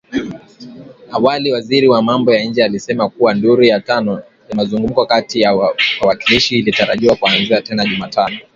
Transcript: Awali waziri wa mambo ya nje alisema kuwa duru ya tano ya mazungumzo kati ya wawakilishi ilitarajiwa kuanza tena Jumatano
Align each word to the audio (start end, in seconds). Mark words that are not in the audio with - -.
Awali 1.11 1.51
waziri 1.51 1.87
wa 1.89 2.01
mambo 2.01 2.33
ya 2.33 2.43
nje 2.45 2.63
alisema 2.63 3.09
kuwa 3.09 3.33
duru 3.33 3.63
ya 3.63 3.79
tano 3.79 4.11
ya 4.49 4.55
mazungumzo 4.55 5.05
kati 5.05 5.41
ya 5.41 5.53
wawakilishi 5.55 6.59
ilitarajiwa 6.59 7.15
kuanza 7.15 7.61
tena 7.61 7.85
Jumatano 7.85 8.37